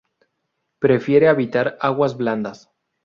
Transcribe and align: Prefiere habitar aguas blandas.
Prefiere 0.85 1.29
habitar 1.33 1.73
aguas 1.91 2.17
blandas. 2.23 2.67